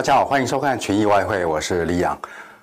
[0.00, 2.18] 大家好，欢迎收看群益外汇，我是李阳。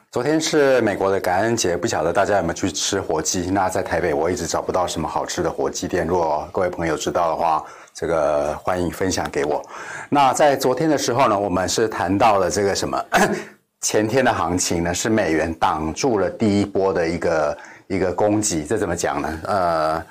[0.09, 3.51] 昨天是美国的感恩节，不晓得大家有没有去吃火鸡？
[3.51, 7.63] 那在台北我一直找不到什么好吃的火鸡店，如果各位朋友知道的话，
[7.93, 9.61] 这个欢迎分享给我。
[10.09, 12.99] 那在昨天的时候呢，我们是谈到了这个什么？
[13.81, 19.39] 前天的行情呢，是美元挡住了第一波的一个一个攻击，这怎么讲呢？
[19.43, 20.03] 呃，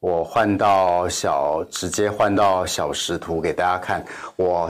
[0.00, 4.04] 我换到小，直接换到小时图给大家看，
[4.34, 4.68] 我。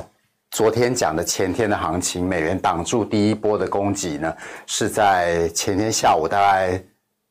[0.53, 6.79] 昨天讲的前天的行情，美元挡住第一波的攻击呢，是在前天下午大概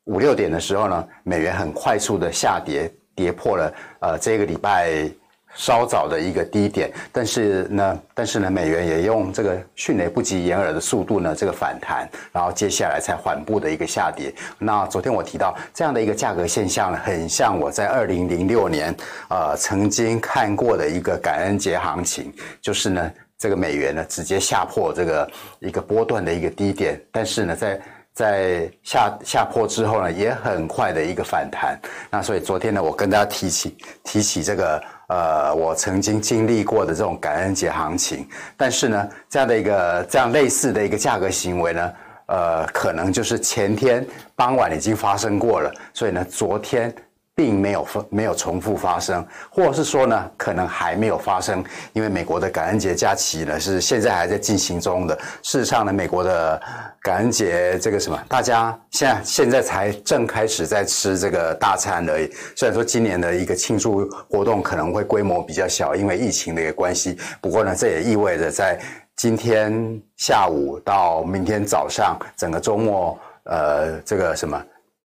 [0.06, 5.08] 五六点的时候呢，美元很快速的下跌，跌破了呃这个礼拜。
[5.54, 14.34] 稍早的一个低点，但是呢，但是呢，美元也用这个迅雷不及掩耳的速度呢，这个反弹，然后接下来才缓步的一个下跌。
[14.58, 18.96] 那昨天我提到这样的一个价格现象呢，很像我在二零零六年
[19.30, 27.82] 呃曾经看过的一个感恩节行情，就是呢，这个美元呢直接下破这个一个波段的一个低点，但是呢，在
[28.14, 31.78] 在下下破之后呢，也很快的一个反弹。
[32.10, 34.82] 那所以昨天呢，我跟大家提起提起这个。
[35.12, 41.94] 呃，我曾经经历过的这种感恩节行情，但是呢，这样的一个这样类似的一个价格行为呢，
[42.28, 46.94] 呃，可能就是前天傍晚已经发生过了，所以呢，昨天。
[47.34, 55.18] 并没有发没有重复发生，或者是说呢，可能还没有发生，因为美国的感恩节假期呢是现在还在进行中的。
[55.42, 56.62] 事实上呢，美国的
[57.02, 62.30] 感恩节这个什么，大家现在现在才正开始在吃这个大餐而已。
[62.56, 67.18] 虽然说今年的一个庆祝活动可能会规模比较小，因为疫情的一个关系。
[67.40, 68.80] 不过呢，这也意味着在
[69.16, 74.62] 今天下午到明天早上，整个周末，呃，这个什么。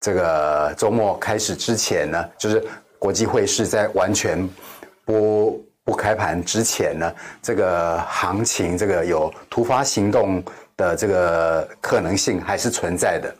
[0.03, 2.61] 这个周末开始之前呢，就是
[2.99, 4.45] 国际汇市在完全
[5.05, 7.09] 不不开盘之前呢，
[7.41, 10.43] 这个行情这个有突发行动
[10.75, 13.33] 的这个可能性还是存在的。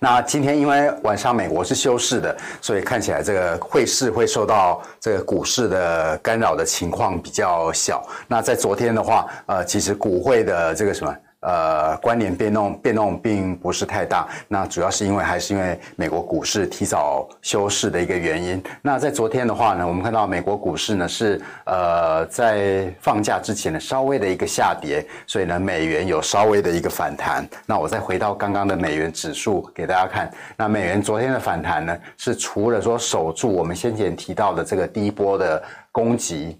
[0.00, 8.04] 那今天因为晚上美国是休市的，所以看起来这个汇市会受到这个股市的干扰的情况比较小。
[8.26, 11.16] 那在昨天的话，呃，其实股汇的这个什么？
[11.40, 18.60] 呃，关联变动变动并不是太大，那主要是因为还是因为美国股市提早休市的一个原因。
[18.82, 27.46] 那在昨天的话呢，我们看到美国股市呢是呃在放假之前呢稍微的一个下跌，所以呢美元有稍微的一个反弹。
[27.64, 36.58] 那我再回到刚刚的美元指数给大家看，那美元昨天的反弹呢是除了说守住我们先前提到的这个第一波的攻击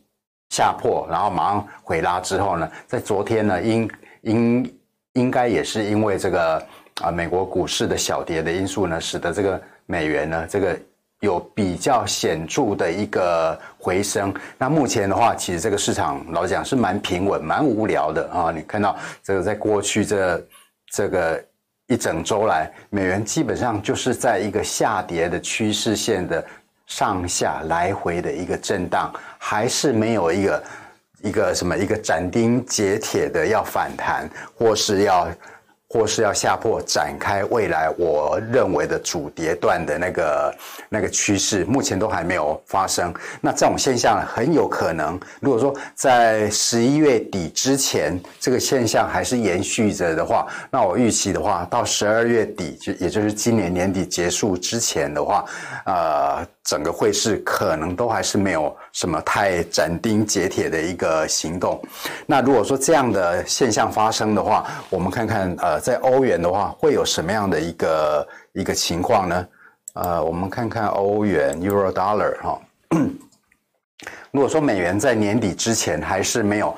[0.50, 3.90] 下破，然后马上回拉之后呢，在昨天呢因
[4.26, 4.74] 应
[5.14, 6.62] 应该也是因为这个
[7.00, 10.78] 啊，美国股市的小跌的因素呢，使得这个美元呢，这个
[11.20, 14.34] 有比较显著的一个回升。
[14.58, 18.50] 那目前的话，其实这个市场老讲是蛮平稳、蛮无聊的啊。
[18.50, 20.46] 你看到这个在过去这
[20.92, 21.42] 这个
[21.86, 26.44] 一整周来，美元基本上就是在一个下跌的趋势线的
[26.86, 30.62] 上下来回的一个震荡，还是没有一个。
[31.26, 31.76] 一个什么？
[31.76, 35.28] 一个斩钉截铁的要反弹，或是要，
[35.88, 40.54] 或是要下破展开未来我认为的主跌段的那个
[40.88, 43.14] 那个趋势，目前都还没有发生。
[43.40, 55.44] 那这种现象很有可能，如果说在十一月底之前这个现象还是延续着的话，那我预期的话，到十二月底就也就是今年年底结束之前的话，
[55.84, 56.46] 呃。
[56.66, 61.80] 整个汇市可能都还是没有什么太斩钉截铁的一个行动。
[62.26, 69.48] 那如果说这样的现象发生的话，我们看看呃，在欧元的话会有什么样的一个一个情况呢？
[69.94, 72.60] 呃，我们看看欧元 Euro Dollar 哈。
[74.30, 76.76] 如果说美元在年底之前还是没有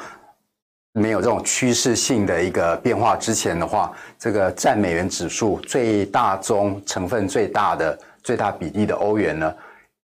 [0.92, 9.54] 没有这种趋势性的一个变化之前的话，这个占美元指数最大宗成分最大的最大比例的欧元呢，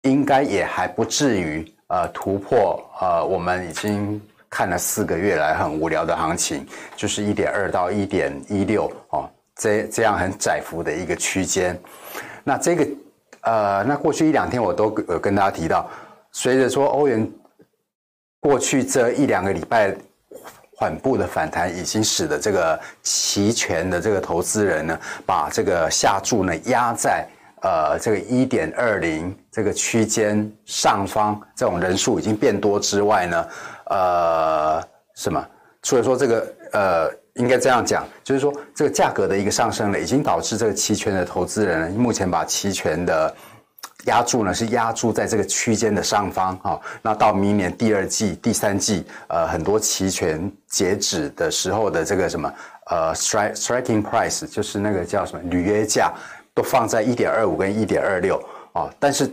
[0.01, 4.19] 应该也还不至于呃突破呃我们已经
[4.55, 6.65] 看了四个月来很无聊的行情，
[6.95, 11.77] 就是一点二到一点一六哦，这这样很窄幅的一个区间。
[12.41, 12.87] 那这个
[13.41, 15.89] 呃，那过去一两天我都有跟大家提到，
[16.31, 17.29] 随着说欧元
[18.39, 19.93] 过去这一两个礼拜
[20.77, 27.27] 缓步的反弹，已经使得这个期权的这个投资人呢，把这个下注呢压在。
[27.61, 33.47] 呃，这个一点二零这个区间上方这种人数已经变多之外呢，
[33.89, 34.81] 呃，
[35.15, 35.45] 什么？
[35.83, 43.35] 所以说这个呃，应该这样讲，就是说这个价格的一个上升呢，已经导致这个期权的投资人呢目前把期权的
[44.05, 46.81] 压住呢，是压住在这个区间的上方哈。
[47.03, 52.51] 那到明年第二季、第三季，呃，很多期权截止的时候的这个什么
[52.87, 56.11] 呃，strike striking price，就是那个叫什么履约价，
[56.53, 58.41] 都放在一点二五跟一点二六
[58.73, 58.89] 啊。
[58.99, 59.31] 但是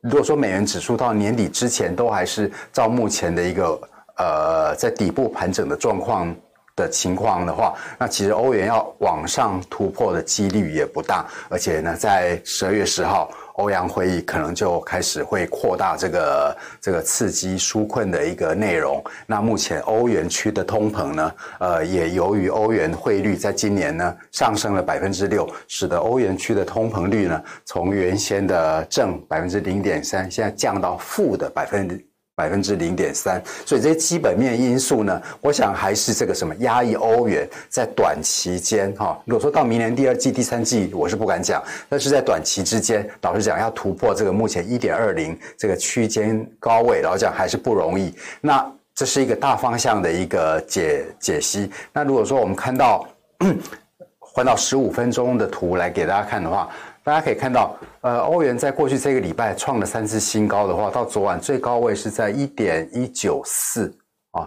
[0.00, 3.78] 如果说美元指数到年底之前都还是照目前的一个
[4.20, 6.34] 呃在底部盘整的状况
[6.76, 13.30] 的情况的话，那其实欧元要往上突破的几率也不大，而且呢，在十二月十号。
[13.54, 19.04] 欧阳会议可能就开始会扩大这个这个刺激纾困的一个内容。
[19.26, 32.09] 那目前欧元区的通膨呢，呃，也由于欧元汇率在今年呢上升了百分之六，使得欧元区的通膨率呢从原先的正百分之零点三，现在降到负的百分之。
[32.40, 39.20] 百分之零点三，所以这些基本面因素呢，我想还是这个什么压抑欧元在短期间哈。
[39.26, 48.14] 如果说到明年第二季、第三季，我是不敢讲，但是在短期之间，老实讲要突破这个目前一点二零这个区间高位，老实讲还是不容易。
[48.40, 51.70] 那这是一个大方向的一个解解析。
[51.92, 53.06] 那如果说我们看到
[54.18, 56.70] 换到十五分钟的图来给大家看的话。
[57.02, 63.92] 大家可以看到，呃，欧元在过去这个礼拜创了三次新高的话，到昨晚最高位是在一点一九四
[64.32, 64.46] 啊。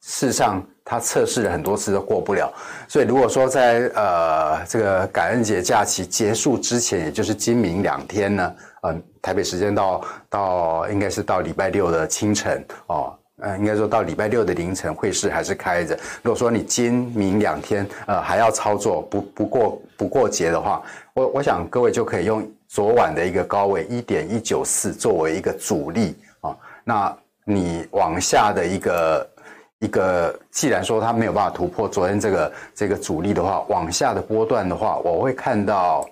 [0.00, 2.50] 事实上，它测试了很多次都过不了。
[2.88, 8.54] 所以，如果说在呃这个感恩节假期结束之前，也就是今明两天呢，
[8.84, 13.17] 嗯、呃，台北时间到到应该是到礼拜六的清晨哦。
[13.40, 15.94] 呃，应该说到礼拜六的凌晨，汇市还是开着。
[16.22, 20.82] 如果说你今明两天，呃，还要操作不不过不过节的话，
[21.14, 26.56] 我我想各位就可以用昨晚的一个高位一点一九四作为一个阻力啊。
[26.82, 29.30] 那你往下的一个
[29.78, 36.02] 一个，既然说它没有办法突破昨天这个这个阻力的话，往下的波段的话，我会看到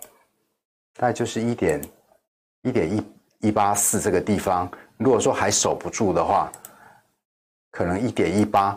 [0.96, 1.80] 大概就是一点
[2.62, 3.02] 一点一
[3.48, 4.70] 一八四这个地方。
[4.96, 6.50] 如果说还守不住的话，
[7.76, 8.74] 可能一点一八，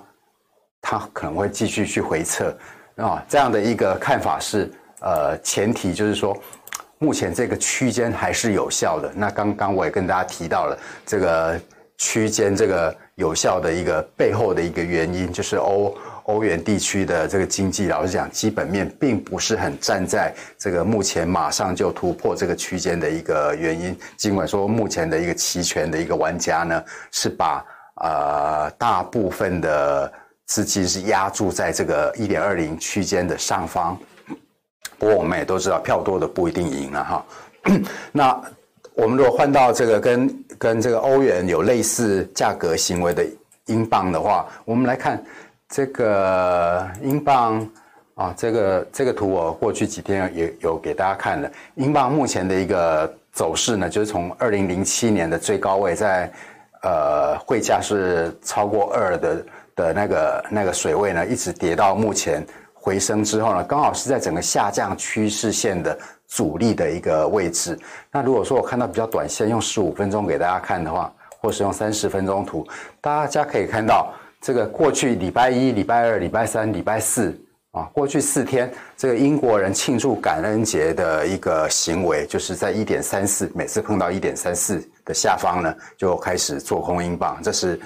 [0.81, 2.54] 它可能会继续去回测
[2.98, 4.69] 啊，这样的一个看法是
[5.00, 6.38] 呃，前提就是说，
[6.98, 9.10] 目前这个区间还是有效的。
[9.16, 11.57] 那刚刚我也跟大家提到了这个
[11.98, 23.98] 区间这个有效的一个背后的一个原因，就是欧欧元地区的这个经济，老实讲，基本面并不是很站在这个目前马上就突破这个区间的一个原因。
[24.18, 27.66] 尽管说目前的一个期权的一个玩家呢，是把
[28.00, 30.12] 呃，大部分的
[30.46, 33.98] 资金是压注在这个一点二零区间的上方，
[34.98, 37.25] 不过我们也都知道，票多的不一定赢了哈。
[38.13, 38.42] 那
[38.94, 43.25] 我们如果换到这个跟跟这个欧元有类似价格行为的
[43.66, 45.22] 英镑的话，我们来看
[45.68, 47.69] 这个英镑
[48.16, 56.31] 啊，这个这个图我过去几天也有给大家看了，英镑目前的一个走势呢，就是从二零零七年的最高位在。
[56.81, 59.46] 呃，汇价是超过二的
[59.76, 65.98] 的那个那个水位呢，一直跌到目前回升之后呢，刚好是在整个下降趋势线的
[66.28, 67.78] 阻力的一个位置。
[68.12, 71.12] 那如果说我看到比较短线，用十五分钟给大家看的话，
[71.42, 72.66] 或是用三十分钟图，
[73.02, 77.38] 大家可以看到这个过去礼拜一、礼拜二、礼拜三、礼拜四。
[77.71, 87.40] 啊，过去四天，这个英国人庆祝感恩节的一个行为，就是在一点三四，每次碰到一点三四的下方呢，就开始做空英镑。
[87.44, 87.80] 这是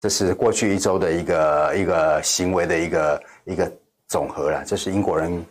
[0.00, 3.72] 这是过去一周的一个一个行为的一个一个
[4.06, 4.62] 总和了。
[4.64, 5.44] 这是英国人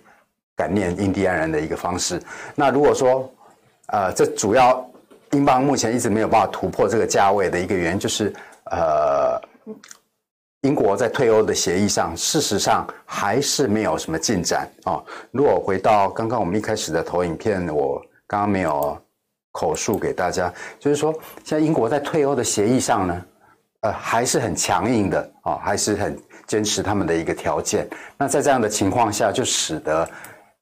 [0.55, 2.21] 感念印第安人的一个方式。
[2.55, 3.29] 那如果说，
[3.87, 4.89] 呃，这主要
[5.31, 8.33] 英镑目前一直没有办法突破这个价位的一个原因，就是
[8.71, 9.37] 呃。
[10.65, 14.99] 英国在退欧的协议上，事实上还是没有什么进展啊。
[15.29, 18.99] 如果回到刚刚我们一开始的投影片，我刚刚没有
[19.51, 23.25] 口述给大家，就是说，现在英国在退欧的协议上呢，
[23.81, 26.17] 呃，还是很强硬的啊，还是很
[26.47, 27.87] 坚持他们的一个条件。
[28.17, 30.09] 那在这样的情况下，就使得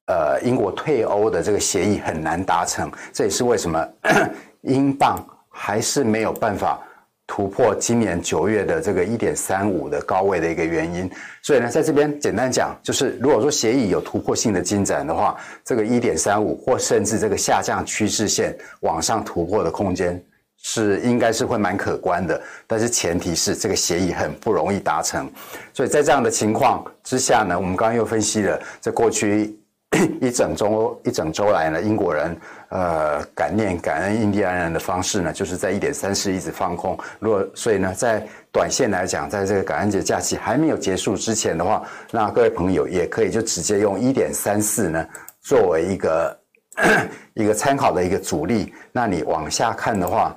[0.07, 2.91] 呃英国退欧的这个协议很难达成。
[3.13, 3.87] 这也是为什么
[4.67, 6.77] 英镑还是没有办法。
[7.25, 11.09] 突破今年九月的这个一点三五的高位的一个原因，
[11.41, 20.21] 所以呢，在这边简单讲，就是如果说协议有突破性的进展的话，这个一点三五或甚至这个下降趋势线往上突破的空间
[20.61, 25.31] 是应该是会蛮可观的，但是前提是这个协议很不容易达成，
[25.73, 29.57] 所以在这样的情况之下呢，我们刚刚又分析了在过去。
[30.19, 32.35] 一整周一整周来呢，英国人
[32.69, 36.97] 呃感念感恩印第安人的方式呢，就是在一点三四一直放空。
[37.19, 45.05] 如果所以呢，在短线来讲，在这个感恩节假期还没有结束之前的话，那各位朋友也可以就直接用一点三四呢
[45.41, 46.39] 作为一个
[47.35, 48.73] 一个参考的一个阻力。
[48.91, 50.35] 那你往下看的话，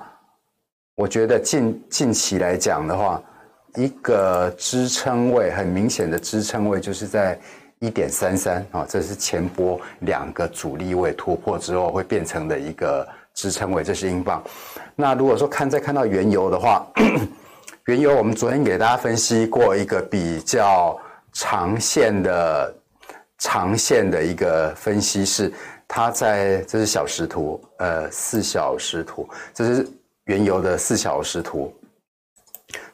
[0.95, 3.19] 我觉得近近期来讲的话，
[3.75, 7.39] 一个支撑位很明显的支撑位就是在
[7.79, 14.43] 一点三三啊，这是前波两个阻力位突破之后会变成的一个支撑位，这是英镑。
[14.95, 16.85] 那如果说看再看到原油的话，
[17.85, 20.99] 原油我们昨天给大家分析过一个比较
[21.33, 22.75] 长线的
[23.37, 25.53] 长线的一个分析是，
[25.87, 29.87] 它在这是小时图，呃，四小时图，这是
[30.25, 31.71] 原油的四小时图。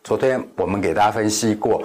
[0.04, 1.82] 昨天我们给大家分析过，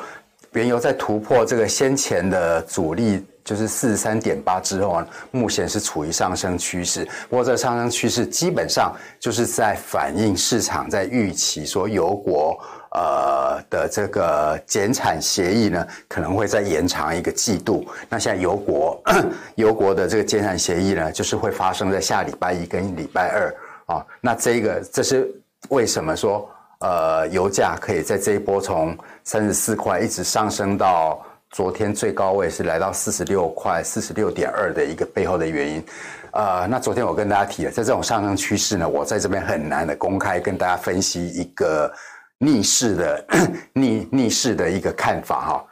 [0.53, 7.05] 原油在突破这个先前的阻力，就是四十三点八之后啊，目前是处于上升趋势。
[7.29, 12.59] 不过这上升趋势基本上就是在反映市场在预期说油国
[12.93, 17.87] 呃的这个减产协议呢，可能会再延长一个季度。
[18.09, 19.01] 那现在油国
[19.57, 23.55] 油国的这个减产协议呢，就是会发生在下礼拜一跟礼拜二
[23.87, 24.05] 啊。
[24.21, 25.31] 那这个这是
[25.69, 26.49] 为什么说？
[26.81, 31.21] 呃，油价可以在这一波从三十四块一直上升到
[31.51, 35.85] 昨天最高位是来到四十六块四十六点二的一个背后的原因。
[36.31, 41.93] 呃，那昨天我跟大家提了，在这种上升趋势呢，我在这边很难的公开跟大家分析一个
[42.39, 43.27] 逆势的
[43.75, 45.65] 逆逆势的一个看法哈，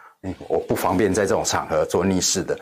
[0.48, 2.58] 我不方便在这种场合做逆势的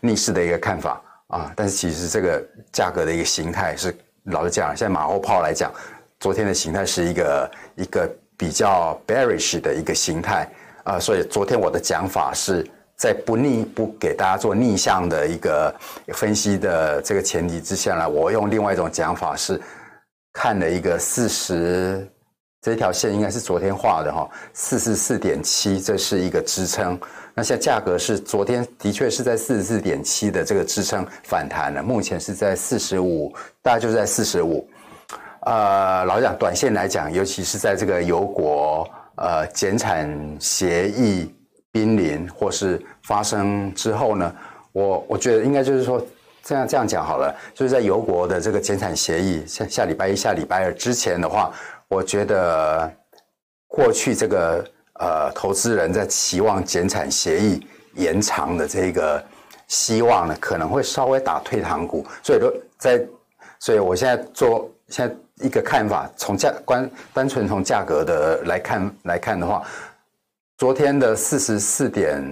[0.00, 1.52] 逆势的一个看法啊。
[1.54, 3.94] 但是其实这个价格的一个形态是
[4.24, 5.70] 老实讲，现在马后炮来讲。
[6.22, 10.48] 昨天的形态是一个一个比较 bearish 的一个形态
[10.84, 12.64] 啊，所以昨天我的讲法是
[12.96, 15.74] 在不逆不给大家做逆向的一个
[16.14, 19.60] 分析的这个前提之下呢，我用另外一种讲法是
[20.32, 22.08] 看了一个四十
[22.60, 26.96] 这条线应该是昨天画的哈，四十四点七，这是一个支撑。
[27.34, 34.64] 那现在价格是昨天的确是在四十四点七的这个支撑反弹了，目前是在四十五，大概就在四十五。
[35.44, 40.08] 呃，老实讲，短线来讲，尤其是在这个油国呃减产
[40.38, 41.34] 协议
[41.72, 44.32] 濒临或是发生之后呢，
[44.72, 46.00] 我我觉得应该就是说
[46.44, 51.52] 这样这样讲好了，就是在油国的这个减产协议下下礼拜一、下礼拜二之前的话，
[51.88, 52.88] 我觉得
[53.66, 54.64] 过去这个
[55.00, 59.20] 呃投资人在期望减产协议延长的这个
[59.66, 63.04] 希望呢，可能会稍微打退堂鼓，所以说在，
[63.58, 65.12] 所以我现在做现在。
[65.40, 69.66] 一个看法，从价关单纯从价格的来看来看的话，
[70.58, 72.22] 昨天的四十四点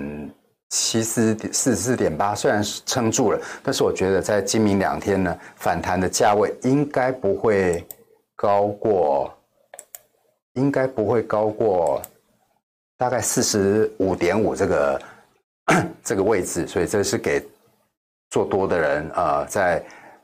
[0.68, 7.84] 七四四十四点八虽然是撑住了，但是我觉得在今明两天呢，反弹的价位应该不会
[8.36, 9.36] 高过，
[10.52, 12.00] 应该不会高过
[12.96, 15.02] 大概四十五点五这个
[16.04, 17.44] 这个位置，所以这是给
[18.28, 19.82] 做多的人呃在。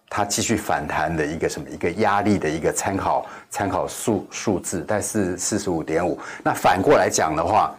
[0.09, 6.19] 它继续反弹的一个什么一个压力的一个参考参考数数字，但是四十五点五。
[6.45, 7.77] 那反过来讲的话，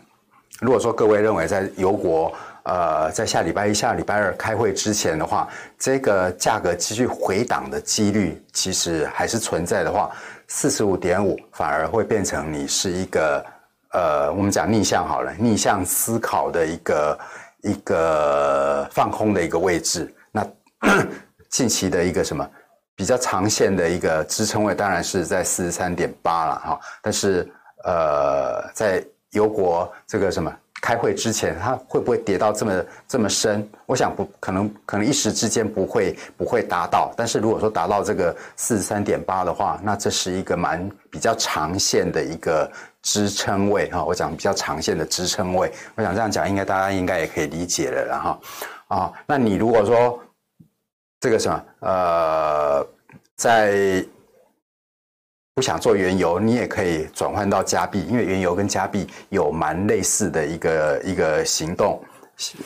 [0.59, 5.47] 如果说各位认为在油国呃在下礼拜一下礼拜二开会之前的话，
[5.79, 10.11] 这个价格继续回档的几率其实还是存在的话，
[10.49, 13.45] 四十五点五反而会变成你是一个
[13.93, 17.19] 呃我们讲逆向好了，逆向思考的一个
[17.61, 20.13] 一个放空的一个位置。
[20.29, 20.45] 那。
[21.49, 22.47] 近期的一个什么
[22.95, 26.79] 比较长线的一个支撑位，当然是在四十三点八了哈。
[27.01, 27.47] 但是
[27.83, 30.51] 呃，在油国这个什么
[30.81, 33.67] 开会之前，它会不会跌到这么这么深？
[33.85, 37.13] 我想不可能，可能一时之间不会不会达到。
[37.15, 42.69] 但是如果说达到这个四十三点八的话，那这是一个蛮比较长线的一个
[43.03, 44.03] 支撑位哈。
[44.03, 48.39] 我讲比较长线的支撑位，我想这样讲，应该大家应该也可以理解了，然后
[48.87, 50.19] 啊，那你如果说。
[51.19, 52.87] 这个什么呃，
[53.35, 54.05] 在
[55.55, 61.99] 不想做原油，你也可以转换到加币，因为原油跟加币有蛮类似的一个一个行动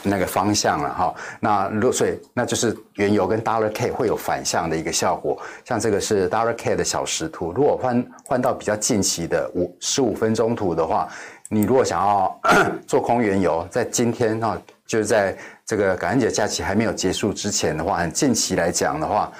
[0.03, 1.15] 那个方向了哈。
[1.39, 5.41] 那如所以那就是原油跟 Dollar K 会有反向的一个效果。
[5.63, 11.07] 像这个是 Dollar K 的小时图，如果换换到比较近期的五十五分钟图的话，
[11.51, 12.39] 你如果想要
[12.87, 15.37] 做空原油，在今天哈，就是在。
[15.63, 19.31] 这个感恩节假期还没有结束之前的话，很近期来讲的话，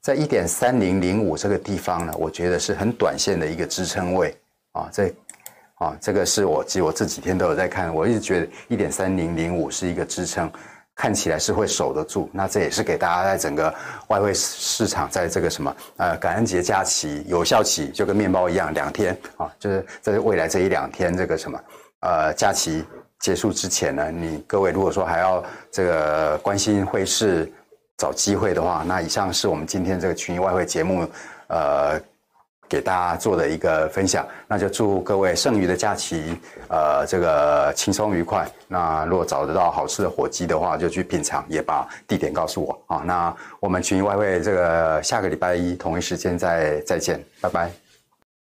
[0.00, 4.32] 在一点三零零五这个地方呢，我觉得是很短线的一个支撑位
[4.70, 4.88] 啊。
[4.92, 5.12] 这
[5.78, 10.48] 啊，这个是我其实我这几天都有在看，我一直觉得一点三零零五是一个支撑，
[11.00, 12.28] 看起来是会守得住。
[12.30, 13.74] 那这也是给大家在整个
[14.08, 21.58] 外汇市场，在这个什么呃感恩节假期有效期就跟面包一样，两天啊，就是在未来这一两天这个什么
[22.00, 22.84] 呃假期。
[23.18, 27.50] 结束之前呢，你各位如果说还要这个关心汇市
[27.98, 31.06] 找机会的话，那以上是我们今天这个群益外汇节目，
[31.48, 32.00] 呃，
[32.70, 34.26] 给大家做的一个分享。
[34.46, 38.48] 那就祝各位剩余的假期，呃，这个轻松愉快。
[38.68, 43.02] 那如果找得到好吃的火鸡的话，就去品尝，也把地点告诉我啊。
[43.04, 47.70] 那我们群益外汇这个下个礼拜一同一时间再再见，拜拜。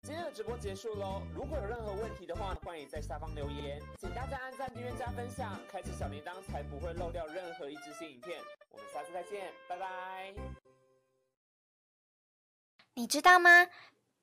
[0.03, 3.81] 今天的直播结束喽，如果有任何问题的话，欢迎在下方留言。
[3.99, 8.37] 请大家按赞、订阅、加分享，开启小铃铛，才不会漏掉任何一支新影片。
[8.71, 9.85] 我们下次再见，拜拜。
[12.93, 13.67] 你知道吗？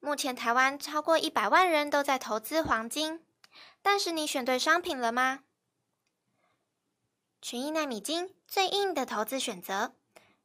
[0.05, 3.25] 目前台湾超过一百万人都在投资黄金，
[3.81, 5.45] 但是你选对商品了吗？
[7.41, 9.95] 群益纳米金最硬的投资选择，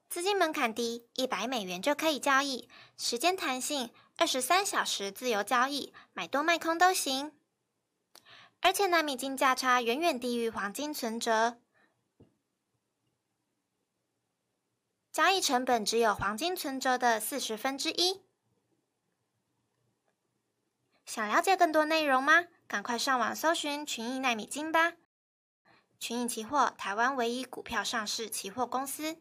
[0.08, 7.34] 资金门槛低，一百美元就可以交易，时间弹性，二十三小时自由交易，买多卖空都行。
[8.62, 11.60] 而且纳米金价差远远低于黄金存折，
[15.12, 18.22] 交易成本只有黄金存折的四十分之一。
[21.12, 22.46] 想了解更多内容吗？
[22.68, 24.94] 赶快上网搜寻群益奈米金吧。
[26.00, 29.18] 群益期货，台湾唯一股票上市期货公司。